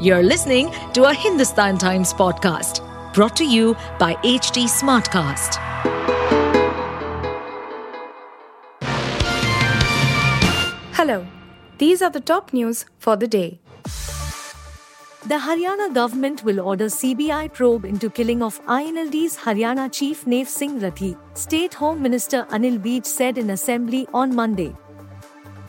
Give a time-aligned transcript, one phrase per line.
[0.00, 2.82] You're listening to a Hindustan Times podcast
[3.14, 5.54] brought to you by HT Smartcast.
[10.94, 11.24] Hello,
[11.78, 13.60] these are the top news for the day.
[15.26, 20.80] The Haryana government will order CBI probe into killing of INLD's Haryana chief Nafe Singh
[20.80, 24.74] Rathi, State Home Minister Anil Vij said in assembly on Monday.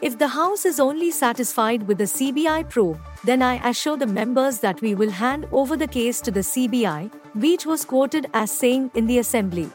[0.01, 4.59] If the House is only satisfied with the CBI probe, then I assure the members
[4.59, 8.91] that we will hand over the case to the CBI, Vij was quoted as saying
[8.93, 9.70] in the assembly.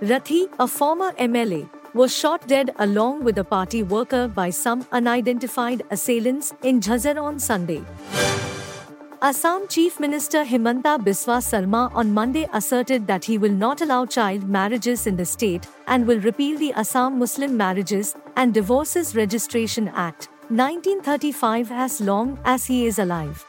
[0.00, 5.82] Rathi, a former MLA, was shot dead along with a party worker by some unidentified
[5.90, 7.82] assailants in Jhajjar on Sunday.
[9.22, 14.46] Assam Chief Minister Himanta Biswa Sarma on Monday asserted that he will not allow child
[14.46, 20.28] marriages in the state and will repeal the Assam Muslim Marriages and Divorces Registration Act
[20.48, 23.44] 1935 as long as he is alive.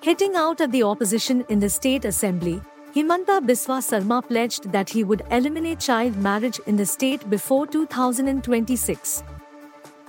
[0.00, 2.62] Hitting out at the opposition in the state assembly,
[2.94, 9.22] Himanta Biswa Sarma pledged that he would eliminate child marriage in the state before 2026.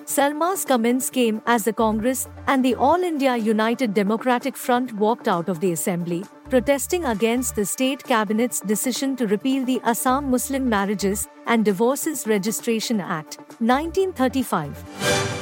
[0.05, 5.49] Sarma's comments came as the Congress and the All India United Democratic Front walked out
[5.49, 11.27] of the assembly, protesting against the state cabinet's decision to repeal the Assam Muslim Marriages
[11.45, 15.38] and Divorces Registration Act, 1935.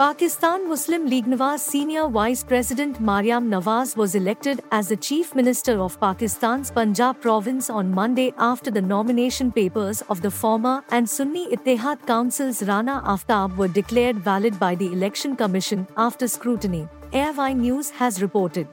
[0.00, 5.78] Pakistan Muslim League Nawaz Senior Vice President Maryam Nawaz was elected as the Chief Minister
[5.78, 11.54] of Pakistan's Punjab province on Monday after the nomination papers of the former and Sunni
[11.54, 17.90] Ittehad Council's Rana Aftab were declared valid by the Election Commission after scrutiny, AFI News
[17.90, 18.68] has reported.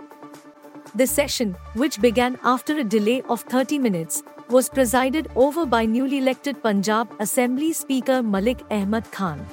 [0.96, 6.20] The session, which began after a delay of 30 minutes, was presided over by newly
[6.20, 9.46] elected Punjab Assembly Speaker Malik Ahmad Khan.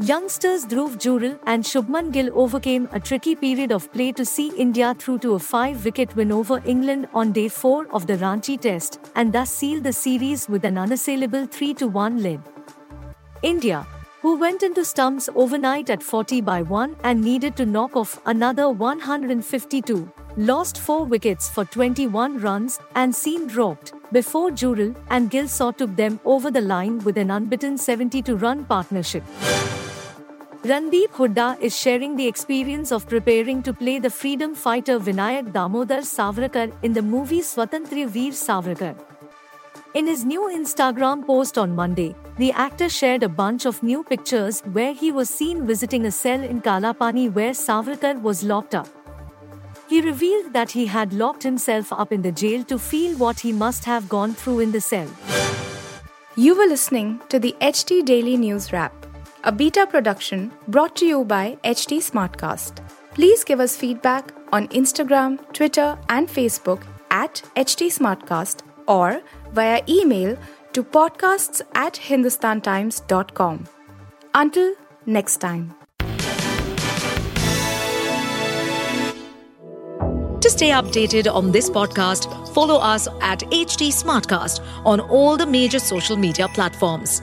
[0.00, 4.94] Youngsters Dhruv Jurel and Shubman Gill overcame a tricky period of play to see India
[4.98, 8.98] through to a five wicket win over England on day four of the Ranchi Test
[9.16, 12.40] and thus sealed the series with an unassailable 3 1 lead.
[13.42, 13.86] India,
[14.22, 18.70] who went into stumps overnight at 40 by 1 and needed to knock off another
[18.70, 25.70] 152, lost 4 wickets for 21 runs and seemed dropped before Jurel and Gill saw
[25.70, 29.22] took them over the line with an unbeaten 72 run partnership.
[30.64, 36.02] Randeep Hooda is sharing the experience of preparing to play the freedom fighter Vinayak Damodar
[36.02, 38.94] Savarkar in the movie Swatantriya Veer Savarkar.
[39.94, 44.60] In his new Instagram post on Monday, the actor shared a bunch of new pictures
[44.78, 48.86] where he was seen visiting a cell in Kalapani where Savarkar was locked up.
[49.88, 53.52] He revealed that he had locked himself up in the jail to feel what he
[53.52, 55.08] must have gone through in the cell.
[56.36, 59.01] You were listening to the HT Daily News Wrap
[59.44, 62.86] a beta production brought to you by HT Smartcast.
[63.14, 69.22] Please give us feedback on Instagram, Twitter, and Facebook at HT Smartcast or
[69.52, 70.36] via email
[70.72, 73.66] to podcasts at hindustantimes.com.
[74.34, 74.74] Until
[75.06, 75.74] next time.
[80.40, 85.78] To stay updated on this podcast, follow us at HT Smartcast on all the major
[85.78, 87.22] social media platforms.